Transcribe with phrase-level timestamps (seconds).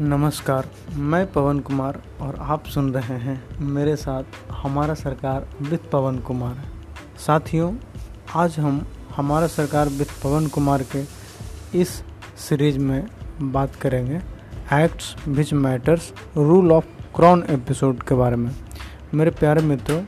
[0.00, 6.18] नमस्कार, मैं पवन कुमार और आप सुन रहे हैं मेरे साथ हमारा सरकार विद पवन
[6.18, 6.56] कुमार।
[7.26, 7.74] साथियों,
[8.34, 8.86] आज हम
[9.16, 11.04] हमारा सरकार विद पवन कुमार के
[11.80, 12.04] इस
[12.36, 13.06] सीरीज़ में
[13.42, 14.16] बात करेंगे
[14.72, 16.86] acts which matters rule of
[17.16, 18.56] crown episode के बारे में।
[19.14, 20.02] मेरे प्यारे मित्रों,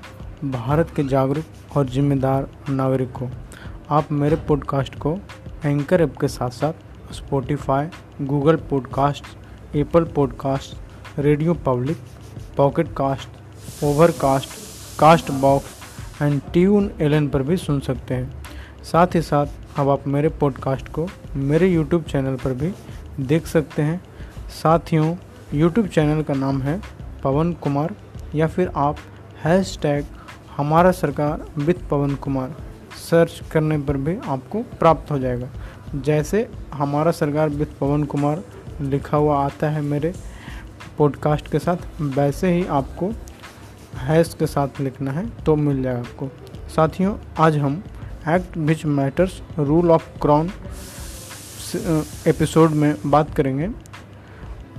[0.50, 3.28] भारत के जागरूक और जिम्मेदार नागरिक को
[3.90, 5.18] आप मेरे पॉडकास्ट को
[5.64, 6.72] एंकर ऐप के साथ साथ
[7.12, 7.88] Spotify
[8.22, 9.37] Google podcast
[9.76, 10.76] Apple podcast,
[11.18, 11.96] radio public,
[12.56, 14.48] Pocket Cast, overcast,
[15.30, 16.40] castbox and
[17.00, 18.44] TuneIn पर भी सुन सकते हैं।
[18.84, 19.46] साथ ही साथ,
[19.76, 22.72] अब आप मेरे पॉडकास्ट को मेरे यूट्यूब चैनल पर भी
[23.20, 24.00] देख सकते हैं।
[24.62, 25.16] साथियों,
[25.54, 26.80] यूट्यूब चैनल का नाम है
[27.24, 27.94] पवन कुमार
[28.34, 28.96] या फिर आप
[29.44, 30.04] हैश टैग
[30.56, 32.54] हमारा सरकार विद पवन कुमार
[33.10, 35.48] सर्च करने पर भी आपको प्राप्त हो जाएगा।
[35.94, 38.42] जैसे हमारा सरकार विद पवन कुमार
[38.80, 40.12] लिखा हुआ आता है मेरे
[40.98, 43.10] पॉडकास्ट के साथ। वैसे ही आपको
[43.98, 46.28] हैश के साथ लिखना है तो मिल जाएगा आपको।
[46.68, 47.82] साथियों, आज हम
[48.28, 50.50] act which matters rule of crown
[52.26, 53.68] episode में बात करेंगे।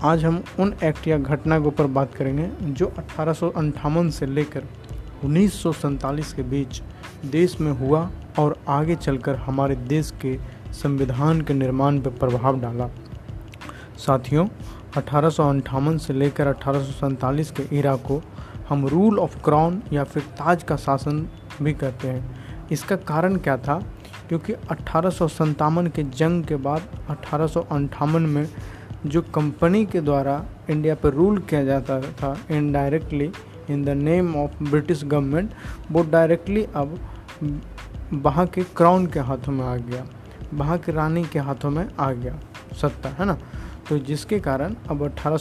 [0.02, 4.64] आज हम उन एक्ट या घटना के ऊपर बात करेंगे, जो अठारह से लेकर
[5.24, 6.82] उन्नीस सौ सैंतालीस के बीच
[7.26, 10.38] देश में हुआ और आगे चलकर हमारे देश के
[10.74, 12.90] संविधान के निर्माण पर प्रभाव डाला।
[14.00, 14.48] साथियों,
[14.98, 18.22] अठारह सौ अट्ठावन से लेकर अठारह के इरा को
[18.70, 21.28] हम रूल ऑफ़ क्राउन या फिर ताज का शासन
[21.62, 23.80] भी कहते हैं। इसका कारण क्या था?
[24.28, 25.10] क्योंकि अठारह
[25.88, 28.48] के जंग के बाद अठारह में
[29.06, 33.32] जो कंपनी के द्वारा इंडिया पर रूल किया जाता था indirectly
[33.70, 35.54] in the name of British government
[35.92, 37.00] वो डायरेक्टली अब
[38.14, 40.06] वहाँ के क्राउन के हाथों में आ गया
[40.54, 42.40] वहाँ की रानी के हाथों में आ गया,
[42.82, 43.38] सत्ता, है ना?
[43.90, 45.38] तो जिसके कारण अब अठारह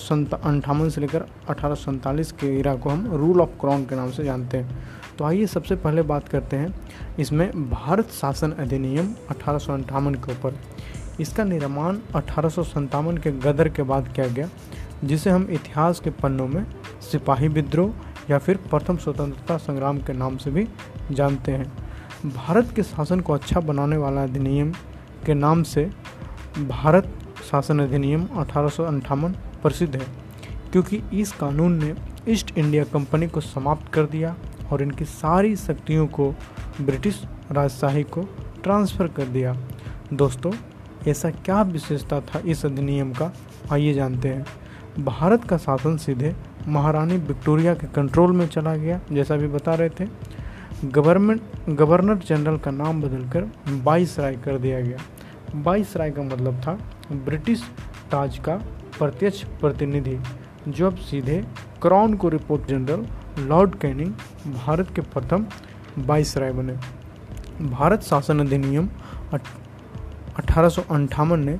[0.88, 4.78] से लेकर अठारह के इरा को हम रूल ऑफ़ क्राउन के नाम से जानते हैं।
[5.18, 6.74] तो आइए सबसे पहले बात करते हैं
[7.18, 10.58] इसमें भारत शासन अधिनियम अठारह सौ अट्ठावन के ऊपर।
[11.20, 12.48] इसका निर्माण अठारह
[13.18, 14.48] के गदर के बाद किया गया,
[15.04, 16.64] जिसे हम इतिहास के पन्नों में
[17.02, 20.66] सिपाही विद्रोह या फिर प्रथम स्वतंत्रता संग्राम के नाम से भी
[21.12, 21.72] जानते हैं।
[22.26, 24.72] भारत के शासन को अच्छा बनाने वाला अधिनियम
[25.26, 25.90] के नाम से
[26.58, 27.14] भारत
[27.50, 29.32] शासन अधिनियम अठारह
[29.62, 30.06] प्रसिद्ध है,
[30.72, 31.94] क्योंकि इस कानून ने
[32.28, 34.34] ईस्ट इंडिया कंपनी को समाप्त कर दिया
[34.72, 36.30] और इनकी सारी शक्तियों को
[36.80, 37.22] ब्रिटिश
[37.52, 38.22] राजशाही को
[38.62, 39.56] ट्रांसफ़र कर दिया।
[40.12, 40.52] दोस्तों,
[41.08, 43.32] ऐसा क्या विशेषता था इस अधिनियम का?
[43.72, 46.34] आइए जानते हैं। भारत का शासन सीधे
[46.68, 50.06] महारानी विक्टोरिया के कंट्रोल में चला गया, जैसा भी बता रहे थे।
[50.86, 53.48] गवर्नमेंट, गवर्नर जनरल का नाम बदलकर
[53.84, 54.98] बाईस राय कर दिया गया।
[55.54, 56.72] बाईस राय का मतलब था,
[57.14, 57.62] ब्रिटिश
[58.10, 58.56] ताज का
[58.98, 60.18] प्रत्यक्ष प्रतिनिधि,
[60.68, 61.40] जो अब सीधे
[61.82, 63.06] क्राउन को report general
[63.40, 64.12] Lord Canning,
[64.54, 65.46] Bharat के प्रथम
[65.98, 66.76] बाईस राय बने।
[67.62, 68.88] भारत शासन अधिनियम
[70.38, 71.58] अठारह ने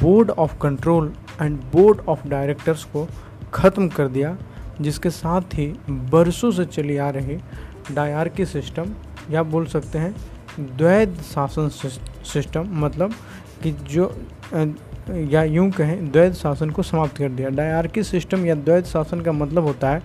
[0.00, 3.06] board of control and board of directors को
[3.54, 4.36] ख़त्म कर दिया,
[4.80, 7.36] जिसके साथ ही बरसों से चली आ रही
[7.94, 8.94] डायरकी सिस्टम,
[9.30, 10.14] या बोल सकते हैं
[10.76, 11.68] द्वैध शासन
[12.26, 13.12] सिस्टम मतलब
[13.62, 14.14] कि जो
[15.08, 19.32] या यूँ कहें, द्वैत शासन को समाप्त कर दिया। डायरकी सिस्टम या द्वैत शासन का
[19.32, 20.02] मतलब होता है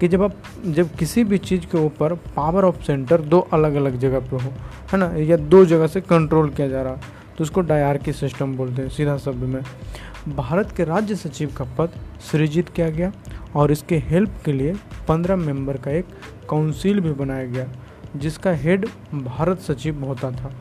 [0.00, 0.34] कि जब आप,
[0.66, 4.52] जब किसी भी चीज़ के ऊपर पावर ऑफ़ सेंटर दो अलग अलग जगह पे हो,
[4.92, 8.82] है ना, या दो जगह से कंट्रोल किया जा रहा तो उसको डायरकी सिस्टम बोलते
[8.82, 9.62] हैं, सीधा शब्द में।
[10.28, 13.12] भारत के राज्य सचिव का पद सृजित किया गया
[13.56, 14.74] और इसके हेल्प के लिए
[15.08, 16.06] पंद्रह मेंबर का एक
[16.50, 17.66] काउंसिल भी बनाया गया,
[18.16, 20.52] जिसका हेड भारत सचिव होता था।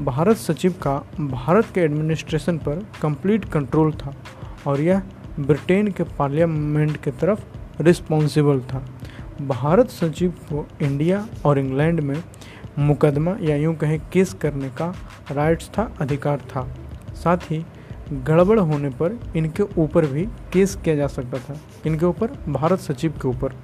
[0.00, 4.14] भारत सचिव का भारत के एडमिनिस्ट्रेशन पर कंप्लीट कंट्रोल था
[4.66, 5.02] और यह
[5.40, 7.44] ब्रिटेन के पार्लियामेंट की तरफ़
[7.82, 8.86] रिस्पॉन्सिबल था।
[9.40, 12.24] भारत सचिव को इंडिया और इंग्लैंड में
[12.78, 14.94] मुकदमा या यूँ कहें केस करने का
[15.32, 16.68] राइट्स था, अधिकार था।
[17.14, 17.66] साथ ही
[18.12, 23.12] गड़बड़ होने पर इनके ऊपर भी केस किया जा सकता था। इनके ऊपर, भारत सचिव
[23.22, 23.54] के ऊपर।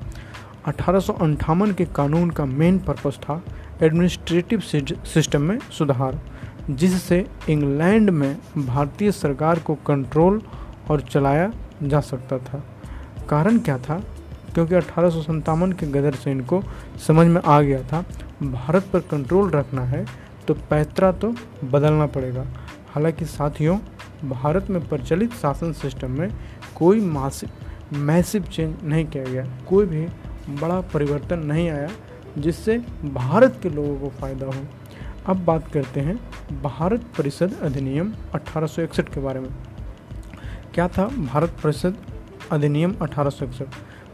[0.64, 1.00] अठारह
[1.72, 3.42] के कानून का मेन पर्पस था
[3.82, 6.20] एडमिनिस्ट्रेटिव सिस्टम में सुधार,
[6.70, 10.40] जिससे इंग्लैंड में भारतीय सरकार को कंट्रोल
[10.90, 12.64] और चलाया जा सकता था।
[13.28, 14.02] कारण क्या था?
[14.54, 16.62] क्योंकि अठारह के गदर से इनको
[17.06, 18.04] समझ में आ गया था,
[18.42, 20.04] भारत पर कंट्रोल रखना है
[20.48, 21.32] तो पैतरा तो
[21.64, 22.46] बदलना पड़ेगा।
[22.90, 23.78] हालाँकि साथियों,
[24.30, 26.28] भारत में प्रचलित शासन सिस्टम में
[26.76, 27.50] कोई मासिक,
[27.92, 30.06] मैसिव चेंज नहीं किया गया। कोई भी
[30.60, 31.88] बड़ा परिवर्तन नहीं आया।
[32.38, 34.64] जिससे भारत के लोगों को फ़ायदा हो।
[35.26, 36.16] अब बात करते हैं
[36.62, 39.50] भारत परिषद अधिनियम 1861 के बारे में।
[40.74, 41.96] क्या था भारत परिषद
[42.52, 43.66] अधिनियम अठारह सौ इकसठ?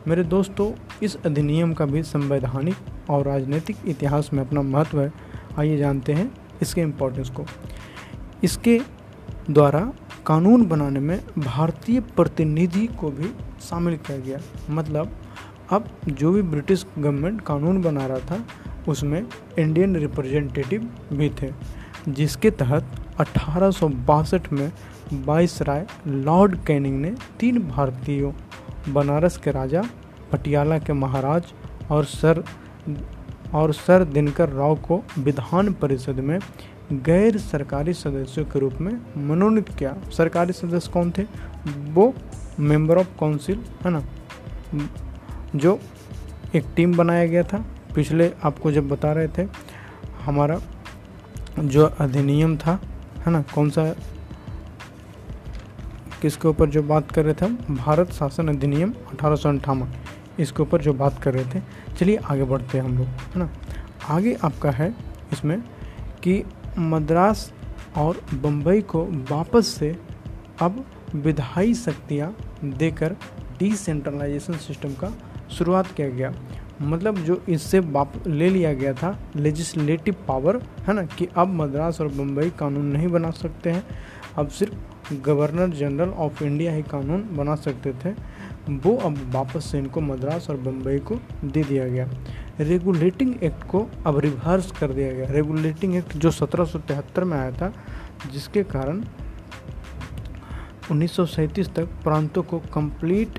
[0.08, 0.72] मेरे दोस्तों,
[1.02, 2.76] इस अधिनियम का भी संवैधानिक
[3.10, 5.12] और राजनीतिक इतिहास में अपना महत्व है।
[5.58, 7.46] आइए जानते हैं इसके इम्पोर्टेंस को।
[8.44, 8.80] इसके
[9.50, 9.92] द्वारा
[10.26, 13.28] कानून बनाने में भारतीय प्रतिनिधि को भी
[13.60, 14.38] शामिल किया गया।
[14.70, 15.16] मतलब
[15.70, 18.44] अब जो भी ब्रिटिश गवर्नमेंट कानून बना रहा था,
[18.88, 19.26] उसमें
[19.58, 21.52] इंडियन रिप्रेजेंटेटिव भी थे,
[22.08, 22.86] जिसके तहत
[23.20, 24.72] अठारह सौ बासठ में
[25.12, 28.32] बाईस राय लॉर्ड कैनिंग ने तीन भारतीयों,
[28.92, 29.82] बनारस के राजा,
[30.32, 31.52] पटियाला के महाराज
[31.90, 32.44] और सर
[33.54, 36.38] और सर दिनकर राव को विधान परिषद में
[36.92, 38.92] गैर सरकारी सदस्यों के रूप में
[39.28, 41.22] मनोनीत किया। सरकारी सदस्य कौन थे?
[41.92, 42.14] वो
[42.60, 44.02] मेंबर ऑफ़ काउंसिल, है ना?
[45.56, 45.78] जो
[46.54, 47.64] एक टीम बनाया गया था।
[47.94, 49.46] पिछले आपको जब बता रहे थे,
[50.24, 50.60] हमारा
[51.58, 52.80] जो अधिनियम था,
[53.18, 53.84] है ना, कौन सा,
[56.22, 57.76] किसके ऊपर जो बात कर रहे थे हम?
[57.76, 59.92] भारत शासन अधिनियम अठारह सौ अठावन,
[60.38, 61.62] इसके ऊपर जो बात कर रहे थे।
[61.98, 63.48] चलिए आगे बढ़ते हैं हम लोग, है ना।
[64.08, 64.94] आगे आपका है
[65.32, 65.60] इसमें
[66.22, 66.42] कि
[66.78, 67.52] मद्रास
[67.96, 69.96] और बम्बई को वापस से
[70.60, 73.16] अब विधायी शक्तियाँ देकर
[73.58, 75.12] डिसेंट्रलाइजेशन सिस्टम का
[75.50, 76.32] शुरुआत किया गया।
[76.82, 82.00] मतलब जो इससे वाप ले लिया गया था लेजिस्लेटिव पावर है ना, कि अब मद्रास
[82.00, 83.84] और बम्बई कानून नहीं बना सकते हैं।
[84.38, 88.10] अब सिर्फ़ गवर्नर जनरल ऑफ़ इंडिया ही कानून बना सकते थे।
[88.68, 91.14] वो अब वापस से इनको मद्रास और बम्बई को
[91.44, 92.08] दे दिया गया।
[92.60, 97.38] रेगुलेटिंग एक्ट को अब रिवर्स कर दिया गया। रेगुलेटिंग एक्ट जो सत्रह सौ तिहत्तर में
[97.38, 97.72] आया था,
[98.32, 99.04] जिसके कारण
[100.90, 103.38] उन्नीस सौ सैंतीस तक प्रांतों को कंप्लीट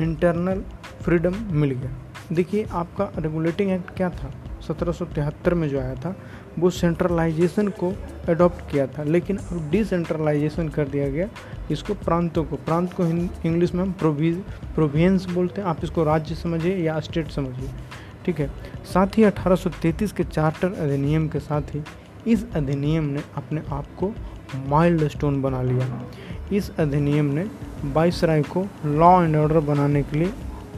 [0.00, 0.62] इंटरनल
[1.04, 1.90] फ्रीडम मिल गया।
[2.32, 4.30] देखिए, आपका रेगुलेटिंग एक्ट क्या था?
[4.68, 6.16] सत्रह सौ तिहत्तर में जो आया था,
[6.58, 7.92] वो सेंट्रलाइजेशन को
[8.28, 11.28] अडॉप्ट किया था, लेकिन अब डिसेंट्रलाइजेशन कर दिया गया
[11.70, 13.06] इसको प्रांतों को। प्रांत को
[13.46, 14.36] इंग्लिश में हम प्रोविज
[14.74, 17.70] प्रोविंस बोलते हैं। आप इसको राज्य समझिए या स्टेट समझिए।
[18.26, 18.50] ठीक है?
[18.84, 21.82] साथ ही 1833 के चार्टर अधिनियम के साथ ही
[22.26, 24.12] इस अधिनियम ने अपने आप को
[24.66, 26.02] माइल्ड स्टोन बना लिया।
[26.52, 27.46] इस अधिनियम ने
[27.84, 30.32] बाईस राय को लॉ एंड ऑर्डर बनाने के लिए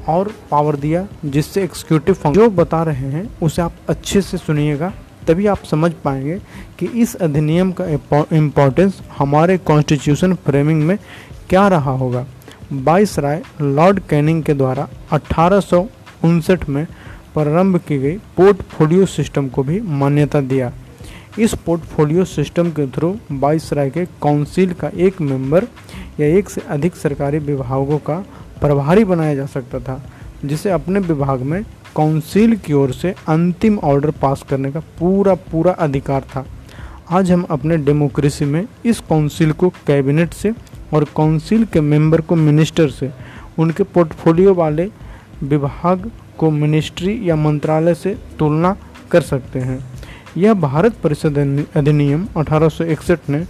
[0.08, 4.92] और पावर दिया जिससे एक्सिक्यूटिव फ़ंक्शन जो बता रहे हैं, उसे आप अच्छे से सुनिएगा,
[5.26, 6.38] तभी आप समझ पाएँगे
[6.78, 7.84] कि इस अधिनियम का
[8.36, 10.96] इम्पोर्टेंस हमारे कॉन्स्टिट्यूशन फ्रेमिंग में
[11.50, 12.26] क्या रहा होगा।
[12.74, 15.86] बाईस राय लॉर्ड कैनिंग के द्वारा अठारह सौ
[16.24, 16.86] उनसठ में
[17.34, 20.72] प्रारंभ की गई पोर्टफोलियो सिस्टम को भी मान्यता दिया।
[21.38, 25.64] इस पोर्टफोलियो सिस्टम के थ्रू बाईस राय के काउंसिल का एक मेंबर
[26.20, 28.24] या एक से अधिक सरकारी विभागों का
[28.64, 30.02] प्रभारी बनाया जा सकता था,
[30.44, 31.62] जिसे अपने विभाग में
[31.96, 36.44] काउंसिल की ओर से अंतिम ऑर्डर पास करने का पूरा पूरा अधिकार था।
[37.10, 40.52] आज हम अपने डेमोक्रेसी में इस काउंसिल को कैबिनेट से
[40.94, 43.10] और काउंसिल के मेंबर को मिनिस्टर से,
[43.58, 44.88] उनके पोर्टफोलियो वाले
[45.42, 48.76] विभाग को मिनिस्ट्री या मंत्रालय से तुलना
[49.10, 49.78] कर सकते हैं।
[50.36, 51.38] यह भारत परिषद
[51.76, 53.44] अधिनियम 1861 ने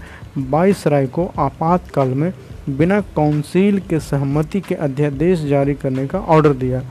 [0.50, 2.32] 22 राय को आपातकाल में
[2.68, 6.82] बिना काउंसिल के सहमति के अध्यादेश जारी करने का ऑर्डर दिया,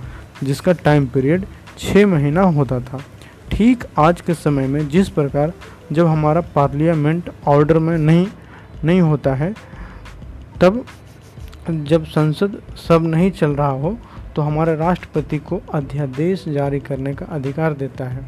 [0.44, 1.46] जिसका टाइम पीरियड
[1.80, 3.04] छः महीना होता था।
[3.52, 5.54] ठीक आज के समय में जिस प्रकार
[5.92, 8.28] जब हमारा पार्लियामेंट ऑर्डर में नहीं
[8.84, 9.54] नहीं होता है,
[10.62, 10.84] तब
[11.70, 13.98] जब संसद सब नहीं चल रहा हो
[14.36, 18.28] तो हमारे राष्ट्रपति को अध्यादेश जारी करने का अधिकार देता है।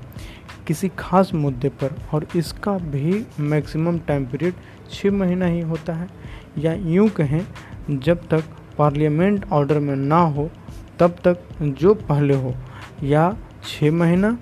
[0.68, 4.54] किसी खास मुद्दे पर, और इसका भी मैक्सिमम टाइम पीरियड
[4.92, 6.08] छः महीना ही होता है।
[6.58, 7.48] या यूँ कहें,
[7.90, 8.44] जब तक
[8.78, 10.50] पार्लियामेंट ऑर्डर में ना हो,
[11.00, 12.54] तब तक जो पहले हो,
[13.04, 14.38] या छः महीना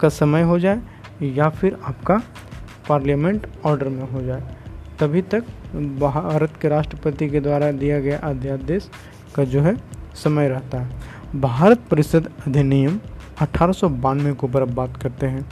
[0.00, 0.82] का समय हो जाए,
[1.22, 2.22] या फिर आपका
[2.88, 4.42] पार्लियामेंट ऑर्डर में हो जाए।
[5.00, 5.44] तभी तक
[6.00, 8.90] भारत के राष्ट्रपति के द्वारा दिया गया अध्यादेश
[9.34, 9.76] का जो है,
[10.14, 13.00] समय रहता है। भारत परिषद अधिनियम
[13.40, 15.46] अठारह के ऊपर अब बात करते हैं।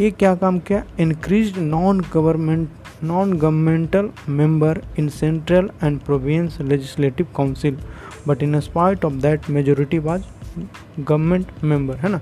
[0.00, 0.84] ये क्या काम किया?
[1.00, 2.68] Increase non government
[3.04, 7.78] non governmental member in central and province legislative council
[8.28, 10.24] but in spite of that majority was
[11.00, 12.20] government member है ना?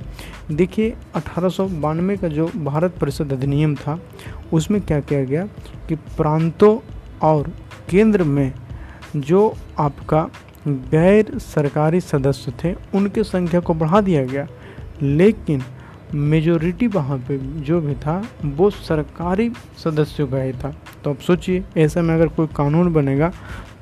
[0.53, 4.01] देखिए, अठारह का जो भारत परिषद अधिनियम था,
[4.53, 5.47] उसमें क्या किया गया
[5.89, 6.79] कि प्रांतों
[7.23, 7.53] और
[7.91, 8.53] केंद्र में
[9.17, 10.29] जो आपका
[10.69, 14.47] गैर सरकारी सदस्य थे, उनके संख्या को बढ़ा दिया गया।
[15.03, 15.63] लेकिन
[16.13, 20.75] मेजोरिटी वहाँ पे जो भी था वो सरकारी सदस्यों का ही था।
[21.05, 23.33] तो अब सोचिए ऐसे में अगर कोई कानून बनेगा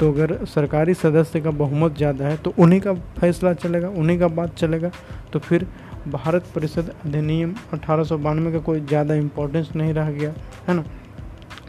[0.00, 4.28] तो अगर सरकारी सदस्य का बहुमत ज़्यादा है तो उन्हीं का फैसला चलेगा उन्हीं का
[4.30, 4.90] बात चलेगा।
[5.32, 5.66] तो फिर
[6.08, 10.32] भारत परिषद अधिनियम अठारह सौ बानवे का कोई ज़्यादा इम्पोर्टेंस नहीं रह गया
[10.68, 10.85] है ना?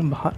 [0.01, 0.33] भा,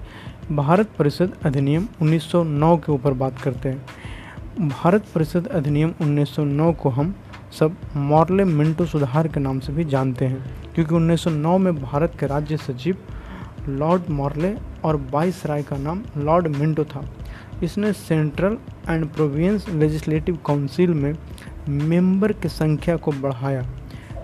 [0.51, 7.13] भारत परिषद अधिनियम 1909 के ऊपर बात करते हैं। भारत परिषद अधिनियम 1909 को हम
[7.51, 12.27] सब मॉर्ले मिंटो सुधार के नाम से भी जानते हैं, क्योंकि 1909 में भारत के
[12.27, 12.97] राज्य सचिव
[13.69, 14.53] लॉर्ड मॉर्ले
[14.85, 17.03] और बाईस राय का नाम लॉर्ड मिंटो था।
[17.63, 18.57] इसने central
[18.89, 21.13] and province legislative council में
[21.69, 23.65] मेंबर की संख्या को बढ़ाया।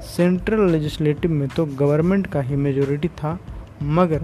[0.07, 3.37] सेंट्रल लेजिस्लेटिव में तो गवर्नमेंट का ही मेजोरिटी था,
[3.83, 4.23] मगर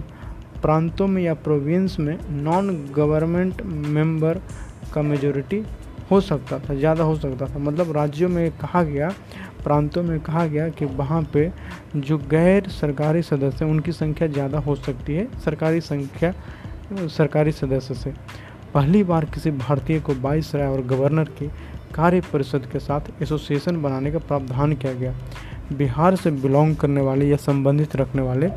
[0.61, 4.39] प्रांतों में या प्रोविंस में नॉन गवर्नमेंट मेंबर
[4.93, 5.63] का मेजोरिटी
[6.13, 9.09] हो सकता था, ज़्यादा हो सकता था। मतलब राज्यों में कहा गया,
[9.63, 11.51] प्रांतों में कहा गया कि वहाँ पे
[11.97, 16.33] जो गैर सरकारी सदस्य हैं, उनकी संख्या ज़्यादा हो सकती है, सरकारी संख्या,
[16.93, 18.13] सरकारी सदस्य से।
[18.73, 21.49] पहली बार किसी भारतीय को बाईस राय और गवर्नर की
[21.95, 25.13] कार्य परिषद के साथ एसोसिएशन बनाने का प्रावधान किया गया।
[25.73, 28.49] बिहार से बिलोंग करने वाले या संबंधित रखने वाले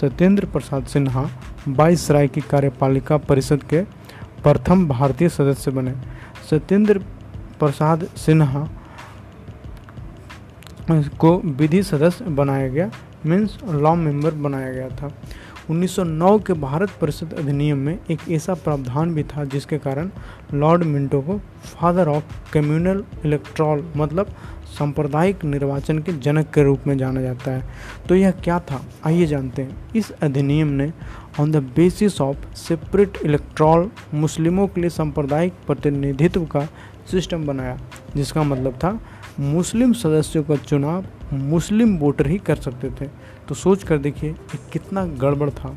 [0.00, 1.28] सत्येंद्र प्रसाद सिन्हा
[1.68, 3.82] बाईस राय की कार्यपालिका परिषद के
[4.42, 5.94] प्रथम भारतीय सदस्य बने।
[6.50, 6.98] सत्येंद्र
[7.58, 8.68] प्रसाद सिन्हा
[11.20, 12.90] को विधि सदस्य बनाया गया
[13.26, 15.12] मीन्स लॉ मेंबर बनाया गया था।
[15.70, 20.10] 1909 के भारत परिषद अधिनियम में एक ऐसा प्रावधान भी था जिसके कारण
[20.54, 24.34] लॉर्ड मिंटो को फादर ऑफ़ कम्युनल इलेक्ट्रॉल मतलब
[24.78, 27.68] सांप्रदायिक निर्वाचन के जनक के रूप में जाना जाता है।
[28.08, 28.82] तो यह क्या था?
[29.06, 30.92] आइए जानते हैं। इस अधिनियम ने
[31.40, 36.66] on the basis of separate electoral मुस्लिमों के लिए सांप्रदायिक प्रतिनिधित्व का
[37.10, 37.78] सिस्टम बनाया,
[38.16, 38.98] जिसका मतलब था
[39.40, 43.06] मुस्लिम सदस्यों का चुनाव मुस्लिम वोटर ही कर सकते थे।
[43.48, 45.74] तो सोच कर देखिए कि कितना गड़बड़ था।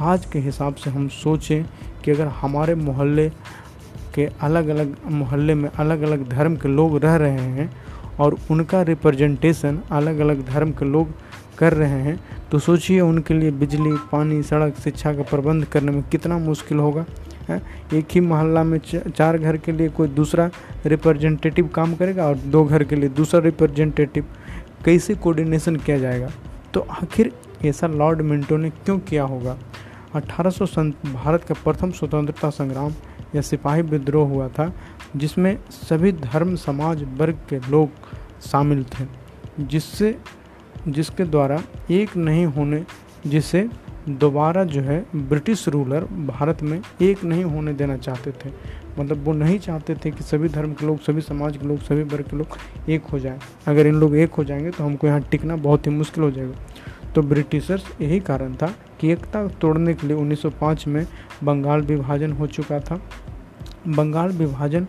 [0.00, 1.64] आज के हिसाब से हम सोचें
[2.04, 3.28] कि अगर हमारे मोहल्ले
[4.14, 7.70] के अलग अलग मोहल्ले में अलग अलग धर्म के लोग रह रहे हैं
[8.20, 11.14] और उनका रिप्रेजेंटेशन अलग अलग धर्म के लोग
[11.58, 12.18] कर रहे हैं
[12.50, 17.04] तो सोचिए उनके लिए बिजली, पानी, सड़क, शिक्षा का प्रबंध करने में कितना मुश्किल होगा।
[17.94, 18.78] एक ही मोहल्ला में
[19.16, 20.50] चार घर के लिए कोई दूसरा
[20.86, 24.26] रिप्रेजेंटेटिव काम करेगा और दो घर के लिए दूसरा रिप्रेजेंटेटिव
[24.84, 26.30] कैसे कोऑर्डिनेशन किया जाएगा?
[26.74, 27.32] तो आखिर
[27.64, 29.58] ऐसा लॉर्ड मिंटो ने क्यों किया होगा?
[30.14, 30.50] अठारह
[31.12, 32.92] भारत का प्रथम स्वतंत्रता संग्राम
[33.34, 34.74] या सिपाही विद्रोह हुआ था,
[35.16, 37.90] जिसमें सभी धर्म, समाज, वर्ग के लोग
[38.40, 39.04] शामिल थे,
[39.60, 40.18] जिससे,
[40.88, 42.84] जिसके द्वारा एक नहीं होने,
[43.26, 43.68] जिसे
[44.08, 48.52] दोबारा जो है, ब्रिटिश रूलर भारत में एक नहीं होने देना चाहते थे।
[48.98, 52.02] मतलब वो नहीं चाहते थे कि सभी धर्म के लोग, सभी समाज के लोग, सभी
[52.02, 52.46] वर्ग के लोग
[52.88, 55.90] एक हो जाएँ। अगर इन लोग एक हो जाएँगे तो हमको यहाँ टिकना बहुत ही
[55.90, 56.54] मुश्किल हो जाएगा।
[57.14, 61.06] तो ब्रिटिशर्स यही कारण था कि एकता तोड़ने के लिए 1905 में
[61.44, 63.00] बंगाल विभाजन हो चुका था।
[63.88, 64.86] बंगाल विभाजन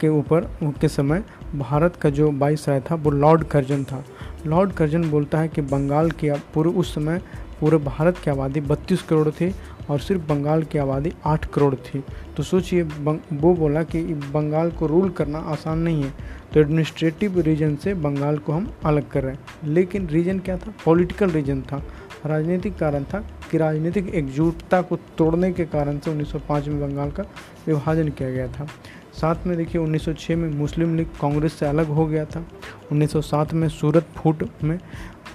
[0.00, 4.04] के ऊपर, के समय भारत का जो बाईस राय था वो लॉर्ड कर्जन था।
[4.46, 7.20] लॉर्ड कर्जन बोलता है कि बंगाल की पूर्व उस समय
[7.62, 9.54] पूरे भारत की आबादी 32 करोड़ थी
[9.90, 12.02] और सिर्फ़ बंगाल की आबादी 8 करोड़ थी।
[12.36, 14.02] तो सोचिए वो बोला कि
[14.34, 16.10] बंगाल को रूल करना आसान नहीं है
[16.52, 20.72] तो एडमिनिस्ट्रेटिव रीजन से बंगाल को हम अलग कर रहे हैं। लेकिन रीजन क्या था?
[20.84, 21.82] पॉलिटिकल रीजन था।
[22.26, 23.18] राजनीतिक कारण था
[23.50, 27.22] कि राजनीतिक एकजुटता को तोड़ने के कारण से 1905 में बंगाल का
[27.66, 28.66] विभाजन किया गया था।
[29.14, 32.44] साथ में देखिए 1906 में मुस्लिम लीग कांग्रेस से अलग हो गया था।
[32.92, 34.78] 1907 में सूरत फूट में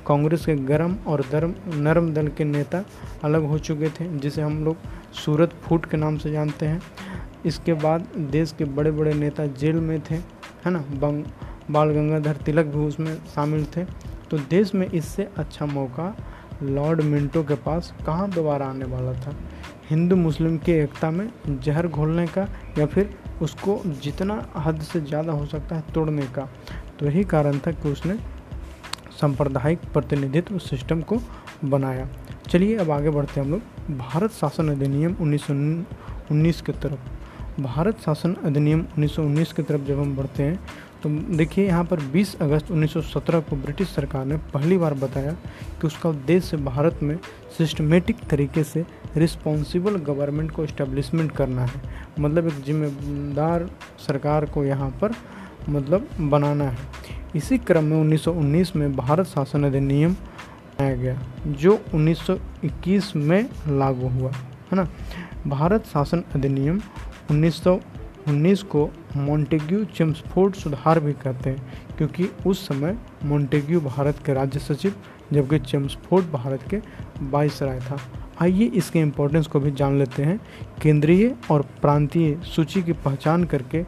[0.08, 2.84] कांग्रेस के गर्म और धर्म, नरम दल के नेता
[3.24, 4.78] अलग हो चुके थे, जिसे हम लोग
[5.14, 6.82] सूरत फूट के नाम से जानते हैं।
[7.46, 10.16] इसके बाद देश के बड़े बड़े नेता जेल में थे,
[10.66, 10.80] है ना?
[10.80, 11.26] बंग
[11.72, 13.84] बाल गंगाधर तिलक भी उसमें शामिल थे।
[14.32, 16.16] तो देश में इससे अच्छा मौका
[16.64, 19.36] लॉर्ड मिंटो के पास कहाँ दोबारा आने वाला था?
[19.90, 22.48] हिंदू, मुस्लिम की एकता में जहर घोलने का
[22.78, 26.50] या फिर उसको जितना हद से ज़्यादा हो सकता है तोड़ने का?
[27.00, 28.18] तो यही कारण था कि उसने
[29.20, 31.18] सांप्रदायिक प्रतिनिधित्व सिस्टम को
[31.66, 32.08] बनाया।
[32.50, 38.34] चलिए अब आगे बढ़ते हैं हम लोग। भारत शासन अधिनियम उन्नीस की तरफ़। भारत शासन
[38.46, 40.60] अधिनियम 1919 की तरफ़ जब हम बढ़ते हैं
[41.04, 45.32] तो देखिए यहाँ पर 20 अगस्त 1917 को ब्रिटिश सरकार ने पहली बार बताया
[45.82, 47.16] कि उसका उद्देश्य भारत में
[47.58, 48.86] सिस्टमेटिक तरीके से
[49.18, 51.82] रिस्पॉन्सिबल गवर्नमेंट को इस्टेब्लिशमेंट करना है।
[52.20, 53.70] मतलब एक जिम्मेदार
[54.00, 55.14] सरकार को यहाँ पर
[55.70, 56.78] मतलब बनाना है।
[57.38, 64.32] इसी क्रम में 1919 में भारत शासन अधिनियम बनाया गया, जो 1921 में लागू हुआ,
[64.32, 64.88] है ना?
[65.48, 66.82] भारत शासन अधिनियम
[67.32, 74.60] 1919 को मॉन्टेग्यू चेम्सफोर्ड सुधार भी कहते हैं, क्योंकि उस समय मॉन्टेग्यू भारत के राज्य
[74.60, 74.94] सचिव,
[75.34, 76.82] जबकि चेम्सफोर्ड भारत के
[77.22, 78.00] बाईस राय था।
[78.42, 80.40] आइए इसके इम्पोर्टेंस को भी जान लेते हैं।
[80.82, 83.86] केंद्रीय और प्रांतीय सूची की पहचान करके,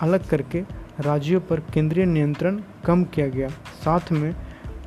[0.00, 3.48] अलग करके राज्यों पर केंद्रीय नियंत्रण कम किया गया।
[3.84, 4.36] साथ में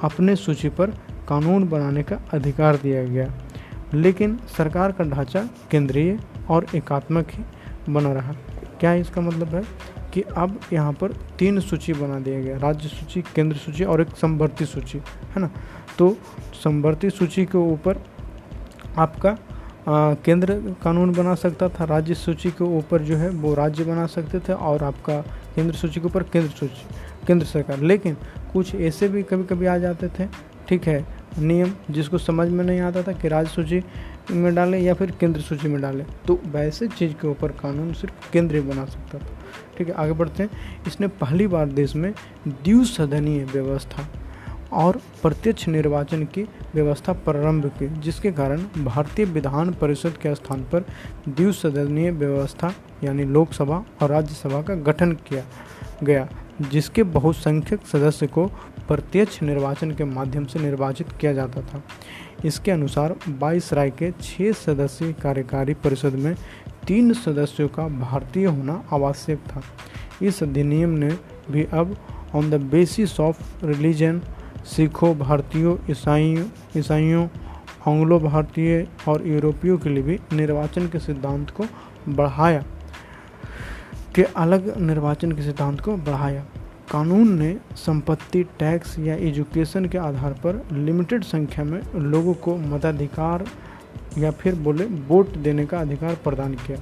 [0.01, 0.89] अपने सूची पर
[1.29, 3.33] कानून बनाने का अधिकार दिया गया।
[3.93, 6.19] लेकिन सरकार का ढांचा केंद्रीय
[6.49, 7.43] और एकात्मक ही
[7.93, 8.33] बना रहा।
[8.79, 9.63] क्या इसका मतलब है
[10.13, 14.07] कि अब यहाँ पर तीन सूची बना दिया गया। राज्य सूची केंद्र सूची और एक
[14.07, 15.49] संवर्ती सूची है ना?
[15.97, 16.17] तो
[16.53, 18.03] संवर्ती सूची के ऊपर
[18.97, 19.37] आपका
[19.87, 24.05] आ, केंद्र कानून बना सकता था राज्य सूची के ऊपर जो है वो राज्य बना
[24.05, 25.23] सकते थे और आपका
[25.55, 26.85] केंद्र सूची के ऊपर केंद्र सूची,
[27.27, 28.17] केंद्र सरकार। लेकिन
[28.53, 30.27] कुछ ऐसे भी कभी कभी आ जाते थे,
[30.69, 31.05] ठीक है,
[31.39, 33.81] नियम जिसको समझ में नहीं आता था कि राज्य सूची
[34.31, 38.31] में डालें या फिर केंद्र सूची में डालें। तो वैसे चीज़ के ऊपर कानून सिर्फ़
[38.33, 39.27] केंद्र ही बना सकता था,
[39.77, 42.11] ठीक है। आगे बढ़ते हैं। इसने पहली बार देश में
[42.47, 44.07] द्विसदनीय व्यवस्था
[44.75, 46.43] और प्रत्यक्ष निर्वाचन की
[46.75, 50.85] व्यवस्था प्रारंभ की, जिसके कारण भारतीय विधान परिषद के स्थान पर
[51.29, 55.43] द्विसदनीय व्यवस्था, यानी लोकसभा और राज्यसभा का गठन किया
[56.03, 56.27] गया,
[56.71, 58.45] जिसके बहुसंख्यक सदस्य को
[58.87, 61.83] प्रत्यक्ष निर्वाचन के माध्यम से निर्वाचित किया जाता था।
[62.45, 66.35] इसके अनुसार 22 राय के छः सदस्यीय कार्यकारी परिषद में
[66.87, 69.61] तीन सदस्यों का भारतीय होना आवश्यक था।
[70.21, 71.17] इस अधिनियम ने
[71.51, 71.97] भी अब
[72.35, 74.21] on the basis of religion
[74.65, 76.45] सिखों भारतीयों, ईसाइयों
[76.77, 77.27] ईसाइयों,
[77.87, 81.65] आंग्लो भारतीय और यूरोपियों के लिए भी निर्वाचन के सिद्धांत को
[82.09, 82.63] बढ़ाया,
[84.15, 86.45] के अलग निर्वाचन के सिद्धांत को बढ़ाया।
[86.91, 93.45] कानून ने संपत्ति टैक्स या एजुकेशन के आधार पर लिमिटेड संख्या में लोगों को मताधिकार
[94.17, 96.77] या फिर बोले वोट देने का अधिकार प्रदान किया।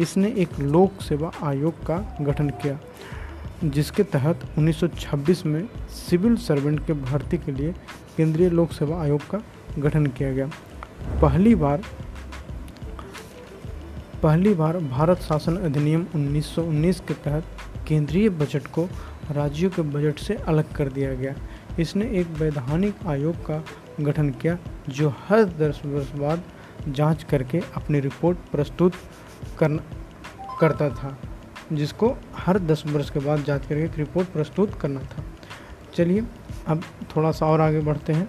[0.00, 2.78] इसने एक लोक सेवा आयोग का गठन किया।
[3.64, 7.74] जिसके तहत 1926 में सिविल सर्वेंट के भर्ती के लिए
[8.16, 9.42] केंद्रीय लोक सेवा आयोग का
[9.78, 10.50] गठन किया गया।
[11.22, 11.82] पहली बार
[14.22, 17.44] पहली बार भारत शासन अधिनियम 1919 के तहत
[17.88, 18.88] केंद्रीय बजट को
[19.30, 21.34] राज्यों के बजट से अलग कर दिया गया।
[21.80, 23.64] इसने एक वैधानिक आयोग का
[24.00, 24.58] गठन किया,
[24.88, 26.42] जो हर दस वर्ष बाद
[26.88, 28.92] जाँच करके अपनी रिपोर्ट प्रस्तुत
[29.58, 29.76] कर
[30.60, 31.18] करता था।
[31.72, 35.24] जिसको हर दस वर्ष के बाद जाँच करके एक रिपोर्ट प्रस्तुत करना था।
[35.94, 36.22] चलिए,
[36.66, 36.82] अब
[37.16, 38.28] थोड़ा सा और आगे बढ़ते हैं।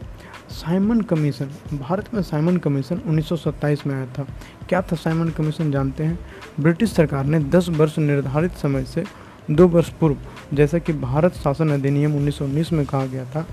[0.50, 4.28] साइमन कमीशन, भारत में साइमन कमीशन 1927 में आया था।
[4.70, 6.20] क्या था साइमन कमीशन जानते हैं?
[6.60, 9.04] ब्रिटिश सरकार ने 10 वर्ष निर्धारित समय से
[9.52, 10.18] दो वर्ष पूर्व,
[10.54, 13.48] जैसा कि भारत शासन अधिनियम 1919 में कहा गया था,